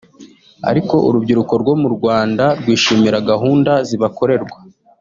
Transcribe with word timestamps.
Ariko 0.69 0.95
urubyiruko 1.07 1.53
rwo 1.61 1.73
mu 1.81 1.89
Rwanda 1.95 2.45
rwishimira 2.59 3.17
gahunda 3.29 3.71
zibakorerwa 3.87 4.57